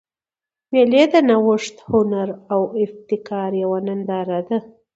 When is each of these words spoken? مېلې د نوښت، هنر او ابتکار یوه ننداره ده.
مېلې 0.71 1.03
د 1.13 1.15
نوښت، 1.29 1.75
هنر 1.91 2.29
او 2.53 2.61
ابتکار 2.83 3.51
یوه 3.63 3.79
ننداره 3.87 4.39
ده. 4.47 4.57